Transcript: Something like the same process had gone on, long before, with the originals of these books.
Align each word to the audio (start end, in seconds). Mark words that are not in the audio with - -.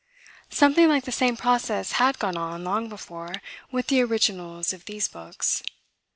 Something 0.49 0.87
like 0.89 1.03
the 1.03 1.11
same 1.11 1.37
process 1.37 1.91
had 1.91 2.17
gone 2.17 2.35
on, 2.35 2.63
long 2.63 2.89
before, 2.89 3.35
with 3.71 3.85
the 3.85 4.01
originals 4.01 4.73
of 4.73 4.85
these 4.85 5.07
books. 5.07 5.61